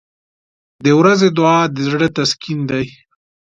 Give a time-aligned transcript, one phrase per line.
[0.85, 2.85] •د ورځې دعا د زړه تسکین دی.